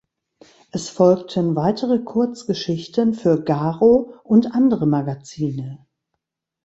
Es 0.71 0.89
folgten 0.89 1.55
weitere 1.55 1.99
Kurzgeschichten 1.99 3.13
für 3.13 3.43
"Garo" 3.43 4.15
und 4.23 4.55
andere 4.55 4.87
Magazine. 4.87 5.85